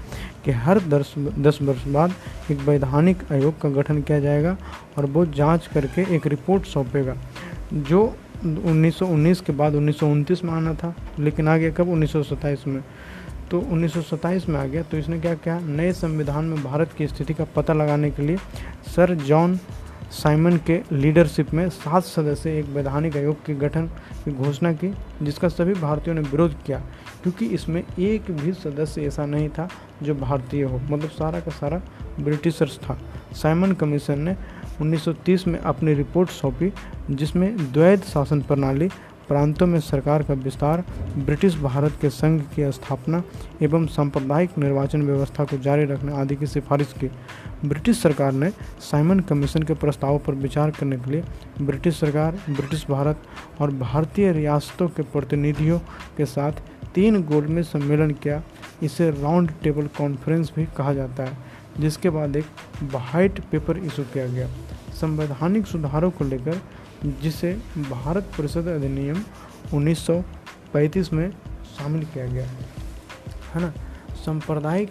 [0.44, 2.12] कि हर दस दस वर्ष बाद
[2.50, 4.56] एक वैधानिक आयोग का गठन किया जाएगा
[4.98, 7.16] और वो जाँच करके एक रिपोर्ट सौंपेगा,
[7.72, 11.88] जो 1919 के बाद उन्नीस में आना था, लेकिन आ गया कब?
[11.88, 12.84] उन्नीस सौ सत्ताइस में।
[13.50, 15.58] तो 1927 में आ गया। तो इसने क्या किया?
[15.60, 18.36] नए संविधान में भारत की स्थिति का पता लगाने के लिए
[18.86, 19.58] सर जॉन
[20.10, 23.86] साइमन के लीडरशिप में सात सदस्य, एक वैधानिक आयोग के गठन
[24.24, 26.78] की घोषणा की, जिसका सभी भारतीयों ने विरोध किया,
[27.22, 29.68] क्योंकि इसमें एक भी सदस्य ऐसा नहीं था
[30.02, 31.80] जो भारतीय हो। मतलब सारा का सारा
[32.20, 32.98] ब्रिटिशर्स था।
[33.32, 34.36] साइमन कमीशन ने
[34.80, 36.72] 1930 में अपनी रिपोर्ट सौंपी,
[37.10, 38.88] जिसमें द्वैध शासन प्रणाली,
[39.28, 40.84] प्रांतों में सरकार का विस्तार,
[41.18, 43.22] ब्रिटिश भारत के संघ की स्थापना
[43.62, 47.10] एवं सांप्रदायिक निर्वाचन व्यवस्था को जारी रखने आदि की सिफारिश की।
[47.68, 51.24] ब्रिटिश सरकार ने साइमन कमीशन के प्रस्तावों पर विचार करने के लिए
[51.60, 53.22] ब्रिटिश सरकार, ब्रिटिश भारत
[53.60, 55.78] और भारतीय रियासतों के प्रतिनिधियों
[56.16, 56.52] के साथ
[56.94, 58.42] तीन गोल में सम्मेलन किया।
[58.82, 62.44] इसे राउंड टेबल कॉन्फ्रेंस भी कहा जाता है। जिसके बाद एक
[62.92, 64.48] वाइट पेपर इशू किया गया।
[65.00, 66.60] संवैधानिक सुधारों को लेकर,
[67.22, 67.52] जिसे
[67.90, 69.22] भारत परिषद अधिनियम
[69.74, 71.30] 1935 में
[71.78, 72.46] शामिल किया गया,
[73.54, 73.72] है ना?
[74.24, 74.90] सांप्रदायिक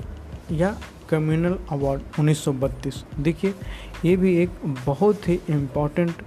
[0.52, 0.76] या
[1.10, 3.54] कम्युनल अवार्ड 1932 देखिए,
[4.06, 4.50] ये भी एक
[4.86, 6.22] बहुत ही इंपॉर्टेंट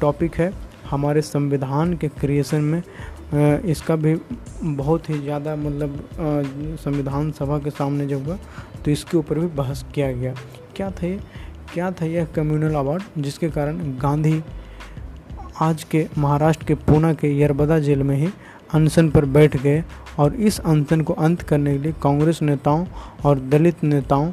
[0.00, 0.52] टॉपिक है
[0.90, 2.82] हमारे संविधान के क्रिएशन में।
[3.32, 4.14] इसका भी
[4.64, 8.36] बहुत ही ज़्यादा मतलब संविधान सभा के सामने जब हुआ
[8.84, 10.34] तो इसके ऊपर भी बहस किया गया।
[10.76, 11.18] क्या था ये?
[11.72, 14.42] क्या था यह कम्युनल अवार्ड जिसके कारण गांधी
[15.62, 18.28] आज के महाराष्ट्र के पूना के यरबदा जेल में ही
[18.74, 19.82] अनशन पर बैठ गए
[20.18, 22.84] और इस अनशन को अंत करने के लिए कांग्रेस नेताओं
[23.24, 24.30] और दलित नेताओं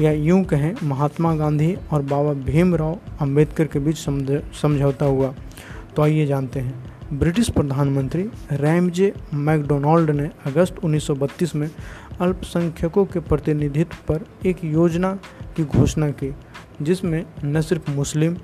[0.00, 3.98] या यूँ कहें महात्मा गांधी और बाबा भीमराव अंबेडकर के बीच
[4.60, 5.34] समझौता हुआ।
[5.96, 8.22] तो आइए जानते हैं। ब्रिटिश प्रधानमंत्री
[8.52, 11.68] रैमजे मैकडोनाल्ड ने अगस्त 1932 में
[12.20, 15.12] अल्पसंख्यकों के प्रतिनिधित्व पर एक योजना
[15.56, 16.32] की घोषणा की,
[16.82, 18.36] जिसमें न सिर्फ़ मुस्लिम,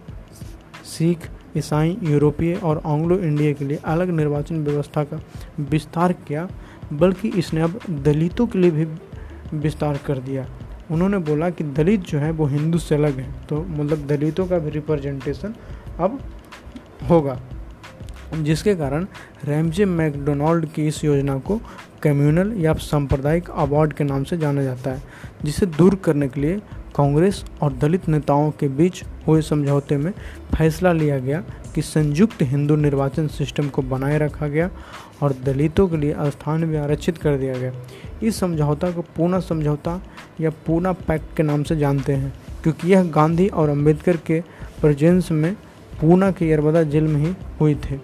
[0.84, 5.22] सिख, ईसाई, यूरोपीय और आंग्लो इंडिया के लिए अलग निर्वाचन व्यवस्था का
[5.60, 6.48] विस्तार किया,
[6.92, 8.86] बल्कि इसने अब दलितों के लिए भी
[9.54, 10.46] विस्तार कर दिया।
[10.90, 14.58] उन्होंने बोला कि दलित जो है वो हिंदू से अलग हैं तो मतलब दलितों का
[14.58, 15.54] भी रिप्रेजेंटेशन
[16.00, 16.20] अब
[17.10, 17.40] होगा।
[18.34, 19.06] जिसके कारण
[19.44, 21.60] रैमजे मैकडोनाल्ड की इस योजना को
[22.02, 25.02] कम्युनल या सांप्रदायिक अवार्ड के नाम से जाना जाता है,
[25.44, 26.60] जिसे दूर करने के लिए
[26.96, 30.10] कांग्रेस और दलित नेताओं के बीच हुए समझौते में
[30.54, 31.42] फैसला लिया गया
[31.74, 34.70] कि संयुक्त हिंदू निर्वाचन सिस्टम को बनाए रखा गया
[35.22, 37.72] और दलितों के लिए स्थान भी आरक्षित कर दिया गया।
[38.22, 40.00] इस समझौता को पूना समझौता
[40.40, 44.40] या पूना पैक्ट के नाम से जानते हैं, क्योंकि यह गांधी और अंबेडकर के
[44.80, 45.54] प्रजेंस में
[46.00, 47.96] पूना के यरबदा जेल में ही हुई थे।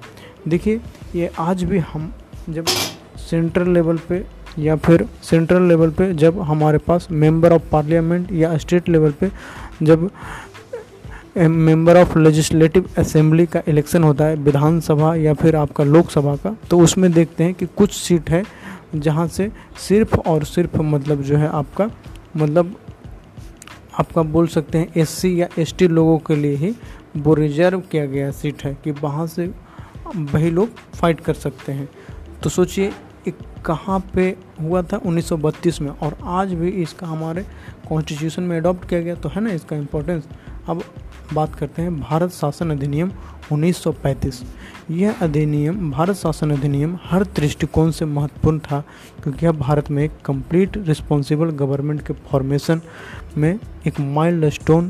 [0.48, 0.80] देखिए,
[1.14, 2.12] ये आज भी हम
[2.50, 2.66] जब
[3.20, 4.24] सेंट्रल लेवल पे
[4.58, 9.30] या फिर सेंट्रल लेवल पे जब हमारे पास मेंबर ऑफ़ पार्लियामेंट या स्टेट लेवल पे
[9.82, 10.10] जब
[11.36, 16.78] मेंबर ऑफ़ लेजिस्लेटिव असेंबली का इलेक्शन होता है, विधानसभा या फिर आपका लोकसभा का तो
[16.80, 18.42] उसमें देखते हैं कि कुछ सीट है
[18.94, 19.50] जहाँ से
[19.88, 21.90] सिर्फ़ और सिर्फ़ मतलब जो है आपका
[22.36, 22.76] मतलब
[23.98, 26.74] आपका बोल सकते हैं एससी या एसटी लोगों के लिए ही
[27.16, 29.50] वो रिज़र्व किया गया सीट है कि वहाँ से
[30.06, 31.88] वही लोग फाइट कर सकते हैं।
[32.42, 32.92] तो सोचिए,
[33.28, 37.42] एक कहाँ पे हुआ था 1932 में और आज भी इसका हमारे
[37.88, 40.24] कॉन्स्टिट्यूशन में अडॉप्ट किया गया तो है ना इसका इम्पोर्टेंस
[40.68, 40.82] अब
[41.32, 43.10] बात करते हैं भारत शासन अधिनियम
[43.52, 44.42] 1935
[44.90, 48.80] यह अधिनियम, भारत शासन अधिनियम हर दृष्टिकोण से महत्वपूर्ण था
[49.22, 52.80] क्योंकि यह भारत में एक कंप्लीट रिस्पॉन्सिबल गवर्नमेंट के फॉर्मेशन
[53.36, 54.88] में एक माइल्ड स्टोन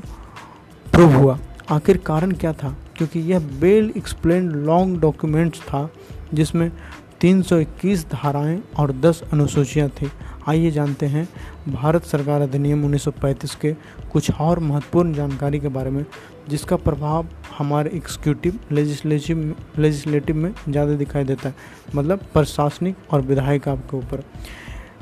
[0.92, 1.38] प्रूव हुआ।
[1.70, 2.76] आखिर कारण क्या था?
[2.96, 5.88] क्योंकि यह बेल एक्सप्लेन लॉन्ग डॉक्यूमेंट्स था,
[6.34, 6.70] जिसमें
[7.20, 10.08] 321 धाराएँ और 10 अनुसूचियाँ थीं।
[10.48, 11.28] आइए जानते हैं,
[11.68, 13.72] भारत सरकार अधिनियम 1935 के
[14.12, 16.04] कुछ और महत्वपूर्ण जानकारी के बारे में,
[16.48, 17.26] जिसका प्रभाव
[17.58, 21.54] हमारे एग्जीक्यूटिव लेजिस्लेटिव लेजिस्लेटिव में ज़्यादा दिखाई देता है
[21.94, 24.22] मतलब प्रशासनिक और विधायक आपके ऊपर।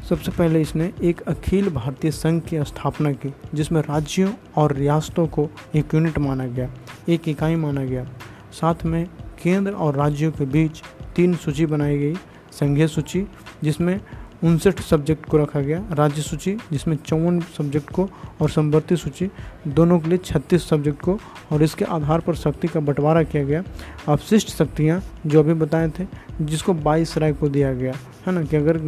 [0.09, 5.49] सबसे पहले इसने एक अखिल भारतीय संघ की स्थापना की, जिसमें राज्यों और रियासतों को
[5.75, 6.71] एक यूनिट माना गया,
[7.09, 8.05] एक इकाई माना गया।
[8.53, 9.07] साथ में
[9.43, 10.83] केंद्र और राज्यों के बीच
[11.17, 12.15] तीन सूची बनाई गई,
[12.53, 13.27] संघीय सूची,
[13.65, 14.01] जिसमें
[14.45, 18.09] उनसठ सब्जेक्ट को रखा गया, राज्य सूची, जिसमें चौवन सब्जेक्ट को
[18.41, 19.29] और संवर्ती सूची,
[19.69, 21.19] दोनों के लिए छत्तीस सब्जेक्ट को
[21.53, 23.63] और इसके आधार पर शक्ति का बंटवारा किया गया।
[24.09, 26.07] अवशिष्ट शक्तियाँ, जो अभी बताए थे,
[26.41, 27.95] जिसको बाईस राय को दिया गया।
[28.27, 28.79] है ना कि अगर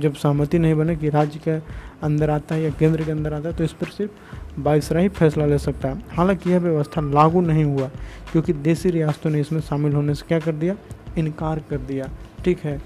[0.00, 1.50] जब सहमति नहीं बने कि राज्य के
[2.06, 5.08] अंदर आता है या केंद्र के अंदर आता है तो इस पर सिर्फ़ बाईसरा ही
[5.08, 7.88] फैसला ले सकता है। हालाँकि यह व्यवस्था लागू नहीं हुआ,
[8.32, 10.76] क्योंकि देसी रियासतों ने इसमें शामिल होने से क्या कर दिया?
[11.18, 12.10] इनकार कर दिया।
[12.44, 12.80] ठीक है।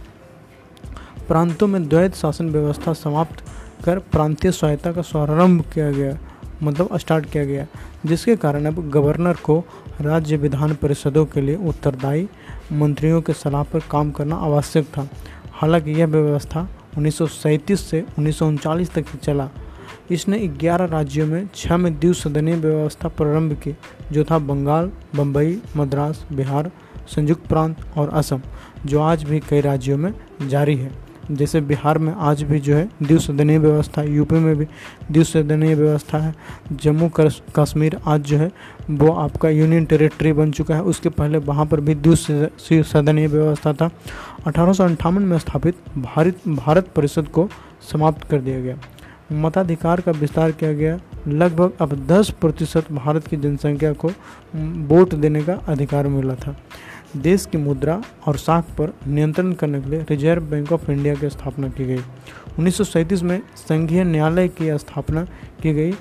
[1.31, 3.43] प्रांतों में द्वैत शासन व्यवस्था समाप्त
[3.85, 6.17] कर प्रांतीय स्वायत्ता का प्रारंभ किया गया
[6.63, 7.67] मतलब स्टार्ट किया गया,
[8.07, 9.59] जिसके कारण अब गवर्नर को
[10.01, 12.29] राज्य विधान परिषदों के लिए उत्तरदायी
[12.73, 15.09] मंत्रियों के सलाह पर काम करना आवश्यक था।
[15.53, 19.49] हालाँकि यह व्यवस्था उन्नीस सौ सैंतीस से उन्नीस तक चला।
[20.11, 23.77] इसने 11 राज्यों में छः में द्विसदनीय व्यवस्था प्रारंभ की,
[24.13, 26.71] जो था बंगाल बम्बई मद्रास, बिहार,
[27.09, 28.41] संयुक्त प्रांत और असम,
[28.87, 30.13] जो आज भी कई राज्यों में
[30.49, 34.65] जारी है। जैसे बिहार में आज भी जो है द्विसदनीय व्यवस्था है यूपी में भी
[35.11, 36.35] द्विसदनीय व्यवस्था है।
[36.73, 37.11] जम्मू
[37.57, 38.51] कश्मीर आज जो है
[38.91, 43.91] वो आपका यूनियन टेरिटरी बन चुका है। उसके पहले वहाँ पर भी द्विसदनीय व्यवस्था था।
[44.47, 47.49] अठारह में स्थापित भारत भारत परिषद को
[47.93, 48.77] समाप्त कर दिया गया।
[49.33, 54.09] मताधिकार का विस्तार किया गया। लगभग अब 10 प्रतिशत भारत की जनसंख्या को
[54.89, 56.57] वोट देने का अधिकार मिला था।
[57.17, 61.31] देश की मुद्रा और साख पर नियंत्रण करने के लिए रिज़र्व बैंक ऑफ़ इंडिया की
[61.31, 61.99] स्थापना की गई।
[62.59, 65.25] उन्नीस सौ सैंतीस में संघीय न्यायालय की स्थापना
[65.63, 65.93] की गई।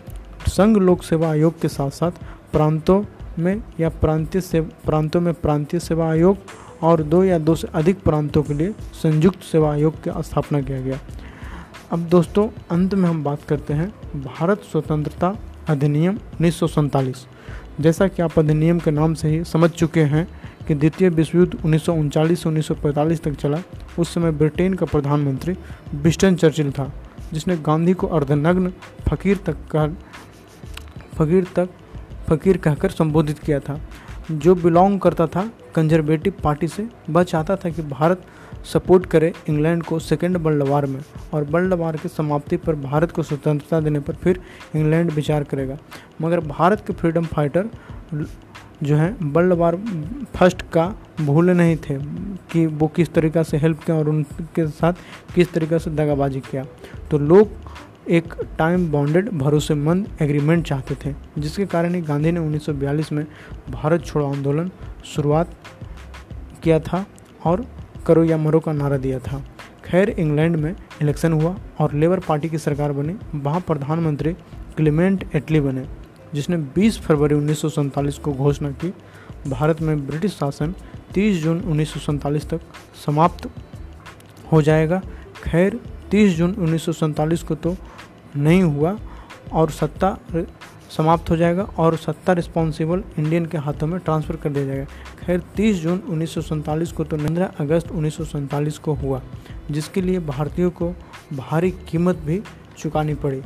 [0.48, 2.12] संघ लोक सेवा आयोग के साथ साथ
[2.52, 3.04] प्रांतों
[3.40, 6.38] में या प्रांतीय से, प्रांतों में प्रांतीय सेवा आयोग
[6.82, 10.82] और दो या दो से अधिक प्रांतों के लिए संयुक्त सेवा आयोग की स्थापना किया
[10.82, 11.00] गया।
[11.92, 15.36] अब दोस्तों, अंत में हम बात करते हैं भारत स्वतंत्रता
[15.68, 17.28] अधिनियम उन्नीस सौ सैंतालीस।
[17.80, 20.28] जैसा कि आप अधिनियम के नाम से ही समझ चुके हैं
[20.68, 23.62] कि द्वितीय विश्व युद्ध उन्नीस से उन्नीस सौ पैंतालीस तक चला।
[24.00, 25.56] उस समय ब्रिटेन का प्रधानमंत्री
[25.96, 26.92] बिस्टन चर्चिल था,
[27.34, 28.74] जिसने गांधी को अर्धनग्न
[29.10, 29.88] फकीर तक कह,
[31.16, 31.70] फकीर तक
[32.30, 33.80] फकीर कहकर संबोधित किया था।
[34.32, 38.26] जो बिलोंग करता था, कंजर्वेटिव पार्टी से, वह चाहता था कि भारत
[38.66, 41.00] सपोर्ट करे इंग्लैंड को सेकेंड वर्ल्ड वार में
[41.34, 44.40] और वर्ल्ड वार की समाप्ति पर भारत को स्वतंत्रता देने पर फिर
[44.76, 45.78] इंग्लैंड विचार करेगा।
[46.22, 47.70] मगर भारत के फ्रीडम फाइटर
[48.84, 49.76] जो है वर्ल्ड वार
[50.36, 50.86] फ़र्स्ट का
[51.22, 51.98] भूले नहीं थे
[52.52, 54.94] कि वो किस तरीक़ा से हेल्प किया और उनके साथ
[55.36, 56.66] किस तरीक़े से दगाबाजी किया।
[57.12, 57.50] तो लोग
[58.10, 63.26] एक टाइम बॉन्डेड भरोसेमंद एग्रीमेंट चाहते थे, जिसके कारण ही गांधी ने 1942 में
[63.70, 64.72] भारत छोड़ो आंदोलन
[65.06, 65.54] शुरुआत
[66.64, 67.06] किया था
[67.46, 67.66] और
[68.08, 69.44] करो या मरो का नारा दिया था।
[69.86, 74.34] खैर, इंग्लैंड में इलेक्शन हुआ और लेबर पार्टी की सरकार बनी, वहाँ प्रधानमंत्री
[74.78, 75.86] क्लिमेंट एटली बने।
[76.34, 78.94] जिसने 20 फरवरी उन्नीस सौ सैंतालीस को घोषणा की,
[79.48, 80.74] भारत में ब्रिटिश शासन
[81.14, 82.62] 30 जून उन्नीस सौ सैंतालीस तक
[83.06, 83.50] समाप्त
[84.52, 85.02] हो जाएगा।
[85.44, 85.80] खैर
[86.12, 87.76] 30 जून उन्नीस सौ सैंतालीस को तो
[88.36, 88.98] नहीं हुआ
[89.54, 90.18] और सत्ता
[90.92, 94.86] समाप्त हो जाएगा और सत्ता रिस्पॉन्सिबल इंडियन के हाथों में ट्रांसफ़र कर दिया जाएगा।
[95.20, 99.22] खैर 30 जून उन्नीस सौ सैंतालीस को तो 15 अगस्त उन्नीस सौ सैंतालीस को हुआ,
[99.72, 100.94] जिसके लिए भारतीयों को
[101.34, 102.42] भारी कीमत भी
[102.78, 103.42] चुकानी पड़ी।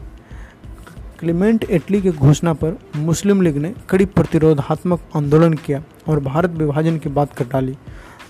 [1.19, 6.97] क्लीमेंट इटली की घोषणा पर मुस्लिम लीग ने कड़ी प्रतिरोधात्मक आंदोलन किया और भारत विभाजन
[6.97, 7.75] की बात कर डाली,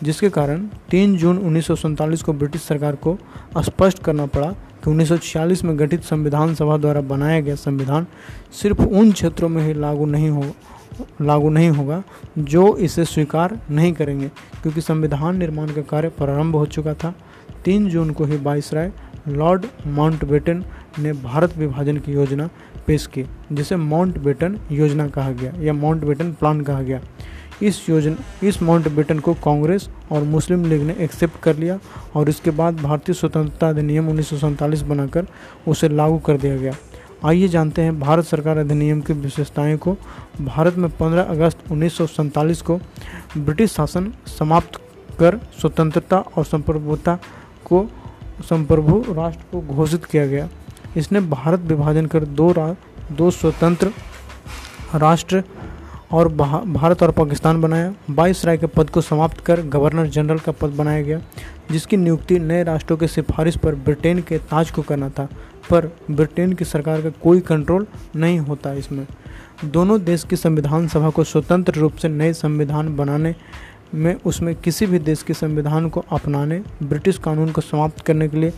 [0.04, 3.18] जिसके कारण 3 जून उन्नीस सौ सैंतालीस को ब्रिटिश सरकार को
[3.60, 4.52] स्पष्ट करना पड़ा
[4.84, 8.08] कि 1946 में गठित संविधान सभा द्वारा बनाया गया संविधान
[8.54, 10.44] सिर्फ़ उन क्षेत्रों में ही लागू नहीं हो,
[11.22, 12.02] लागू नहीं होगा
[12.38, 14.28] जो इसे स्वीकार नहीं करेंगे,
[14.62, 17.14] क्योंकि संविधान निर्माण का कार्य प्रारंभ हो चुका था।
[17.66, 18.92] तीन जून को ही बाईस राय
[19.28, 20.64] लॉर्ड माउंटबेटन
[21.00, 22.50] ने भारत विभाजन की योजना
[22.88, 27.02] पेश की, जिसे माउंट बेटन योजना कहा गया, या माउंटबेटन प्लान कहा गया।
[27.62, 31.80] इस योजना, इस माउंटबेटन को कांग्रेस और मुस्लिम लीग ने एक्सेप्ट कर लिया
[32.16, 35.28] और इसके बाद भारतीय स्वतंत्रता अधिनियम उन्नीस सौ सैंतालीस बनाकर
[35.68, 36.74] उसे लागू कर दिया गया।
[37.26, 39.96] आइए जानते हैं भारत सरकार अधिनियम की विशेषताएँ को।
[40.42, 42.78] भारत में 15 अगस्त उन्नीस सौ सैंतालीस को
[43.38, 44.82] ब्रिटिश शासन समाप्त
[45.20, 47.20] कर स्वतंत्रता और संप्रभुता
[47.66, 47.88] को
[48.42, 50.48] संप्रभु राष्ट्र को घोषित किया गया।
[50.98, 52.76] इसने भारत विभाजन कर दो रा,
[53.12, 53.92] दो स्वतंत्र
[54.96, 55.44] राष्ट्र
[56.12, 60.52] और भारत और पाकिस्तान बनाया। बाईस राय के पद को समाप्त कर गवर्नर जनरल का
[60.52, 61.22] पद बनाया गया
[61.72, 65.28] जिसकी नियुक्ति नए राष्ट्रों के सिफारिश पर ब्रिटेन के ताज को करना था।
[65.70, 69.06] पर ब्रिटेन की सरकार का कोई कंट्रोल नहीं होता इसमें।
[69.66, 73.36] दोनों देश की संविधान सभा को स्वतंत्र रूप से नए संविधान बनाने
[73.94, 78.38] में उसमें किसी भी देश के संविधान को अपनाने, ब्रिटिश कानून को समाप्त करने के
[78.38, 78.54] लिए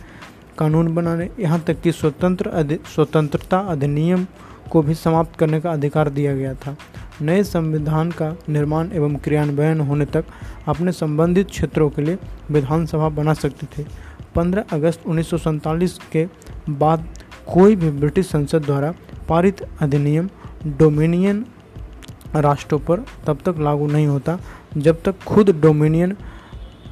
[0.58, 4.26] कानून बनाने, यहाँ तक कि स्वतंत्र अधि, स्वतंत्रता अधिनियम
[4.70, 6.76] को भी समाप्त करने का अधिकार दिया गया था।
[7.22, 10.24] नए संविधान का निर्माण एवं क्रियान्वयन होने तक
[10.68, 12.18] अपने संबंधित क्षेत्रों के लिए
[12.50, 13.86] विधानसभा बना सकते थे।
[14.34, 16.26] 15 अगस्त उन्नीस सौ सैंतालीस के
[16.70, 17.08] बाद
[17.52, 18.94] कोई भी ब्रिटिश संसद द्वारा
[19.28, 20.28] पारित अधिनियम
[20.66, 21.44] डोमिनियन
[22.36, 24.38] राष्ट्रों पर तब तक लागू नहीं होता
[24.76, 26.16] जब तक खुद डोमिनियन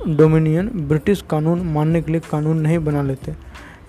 [0.08, 3.34] डोमिनियन ब्रिटिश कानून मानने के लिए कानून नहीं बना लेते।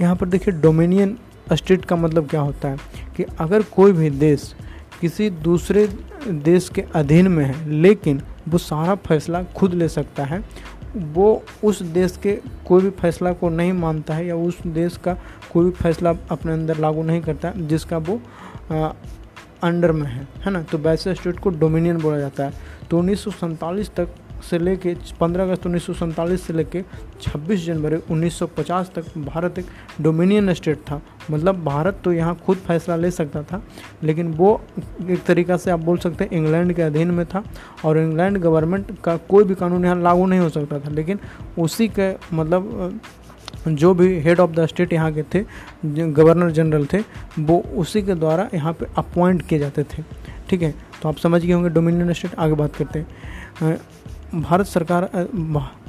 [0.02, 1.18] यहाँ पर देखिए, डोमिनियन
[1.54, 2.78] स्टेट का मतलब क्या होता है?
[3.18, 4.56] कि अगर कोई भी देश
[5.02, 5.88] किसी दूसरे
[6.28, 10.44] देश के अधीन में है, लेकिन वो सारा फैसला खुद ले सकता है,
[10.96, 15.14] वो उस देश के कोई भी फैसला को नहीं मानता है या उस देश का
[15.54, 18.22] कोई भी फैसला अपने अंदर लागू नहीं करता, जिसका वो
[19.64, 20.62] अंडर में है है ना?
[20.62, 22.54] तो वैसे स्टेट को डोमिनियन बोला जाता है।
[22.90, 26.82] तो उन्नीस सौ सैंतालीस तक से लेके 15 अगस्त उन्नीस सौ सैंतालीस से लेके
[27.22, 29.66] 26 जनवरी 1950 तक भारत एक
[30.02, 33.62] डोमिनियन स्टेट था। मतलब भारत तो यहाँ खुद फैसला ले सकता था,
[34.04, 34.60] लेकिन वो
[35.02, 37.44] एक तरीक़ा से आप बोल सकते हैं इंग्लैंड के अधीन में था
[37.86, 41.20] और इंग्लैंड गवर्नमेंट का कोई भी कानून यहाँ लागू नहीं हो सकता था। लेकिन
[41.58, 43.00] उसी के मतलब
[43.68, 45.44] जो भी हेड ऑफ़ द स्टेट यहाँ के थे
[45.86, 47.00] गवर्नर जनरल थे,
[47.40, 50.04] वो उसी के द्वारा यहाँ पे अपॉइंट किए जाते थे।
[50.50, 50.74] ठीक है?
[51.02, 55.10] तो आप समझ गए होंगे डोमिनियन स्टेट आगे बात करते हैं। भारत सरकार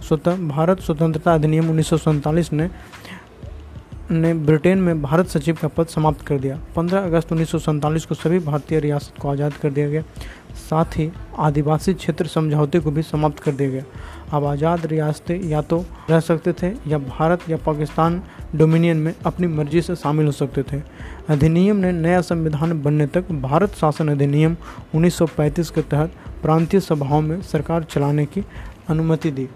[0.03, 2.69] स्वतः, भारत स्वतंत्रता अधिनियम उन्नीस सौ सैंतालीस ने
[4.11, 8.05] ने ब्रिटेन में भारत सचिव का पद समाप्त कर दिया। 15 अगस्त उन्नीस सौ सैंतालीस
[8.07, 10.03] को सभी भारतीय रियासत को आज़ाद कर दिया गया।
[10.61, 13.83] साथ ही आदिवासी क्षेत्र समझौते को भी समाप्त कर दिया गया।
[14.33, 18.23] अब आज़ाद रियासतें या तो रह सकते थे या भारत या पाकिस्तान
[18.55, 20.81] डोमिनियन में अपनी मर्ज़ी से शामिल हो सकते थे।
[21.29, 24.57] अधिनियम ने नया संविधान बनने तक भारत शासन अधिनियम
[24.95, 28.45] 1935 के तहत प्रांतीय सभाओं में सरकार चलाने की
[28.89, 29.49] अनुमति दी।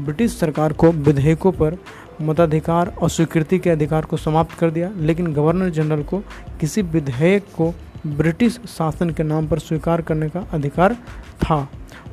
[0.00, 1.76] ब्रिटिश सरकार को विधेयकों पर
[2.20, 6.18] मताधिकार और स्वीकृति के अधिकार को समाप्त कर दिया, लेकिन गवर्नर जनरल को
[6.60, 7.72] किसी विधेयक को
[8.06, 10.94] ब्रिटिश शासन के नाम पर स्वीकार करने का अधिकार
[11.42, 11.68] था।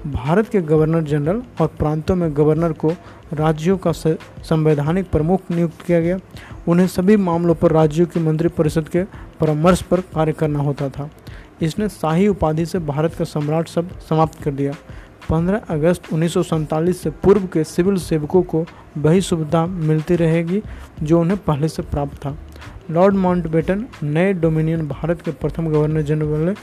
[0.08, 2.92] भारत के गवर्नर जनरल और प्रांतों में गवर्नर को
[3.34, 6.20] राज्यों का संवैधानिक प्रमुख नियुक्त किया गया।
[6.68, 9.04] उन्हें सभी मामलों पर राज्यों की मंत्रिपरिषद के
[9.40, 11.10] परामर्श पर कार्य करना होता था।
[11.62, 14.74] इसने शाही उपाधि से भारत का सम्राट शब्द समाप्त कर दिया।
[15.30, 18.66] 15 अगस्त उन्नीस सौ सैंतालीस से पूर्व के सिविल सेवकों को
[18.98, 20.62] वही सुविधा मिलती रहेगी
[21.04, 22.36] जो उन्हें पहले से प्राप्त था।
[22.92, 26.56] लॉर्ड माउंटबेटन नए डोमिनियन भारत के प्रथम गवर्नर जनरल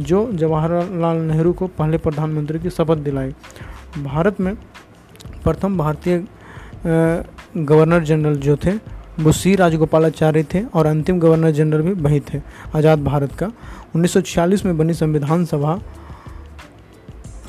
[0.00, 3.32] जो जवाहरलाल नेहरू को पहले प्रधानमंत्री की शपथ दिलाई।
[3.98, 4.54] भारत में
[5.44, 6.24] प्रथम भारतीय
[6.86, 8.72] गवर्नर जनरल जो थे,
[9.20, 12.40] वो सी राजगोपालाचार्य थे और अंतिम गवर्नर जनरल भी वही थे,
[12.76, 13.50] आज़ाद भारत का।
[13.94, 15.78] 1946 में बनी संविधान सभा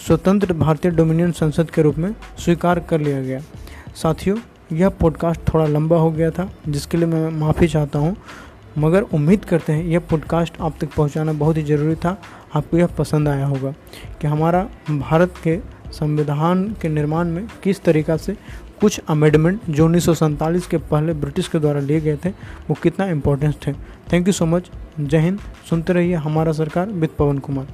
[0.07, 3.39] स्वतंत्र भारतीय डोमिनियन संसद के रूप में स्वीकार कर लिया गया।
[3.95, 4.37] साथियों,
[4.71, 8.15] यह पॉडकास्ट थोड़ा लंबा हो गया था, जिसके लिए मैं माफ़ी चाहता हूँ,
[8.77, 12.17] मगर उम्मीद करते हैं यह पॉडकास्ट आप तक पहुँचाना बहुत ही ज़रूरी था।
[12.55, 13.73] आपको यह पसंद आया होगा
[14.21, 15.59] कि हमारा भारत के
[15.91, 18.35] संविधान के निर्माण में किस तरीक़ा से
[18.81, 22.75] कुछ अमेंडमेंट जो उन्नीस सौ सैंतालीस के पहले ब्रिटिश के द्वारा लिए गए थे, वो
[22.83, 23.73] कितना इम्पोर्टेंस थे।
[24.13, 27.67] थैंक यू सो मच जय हिंद। सुनते रहिए हमारा सरकार विद पवन कुमार।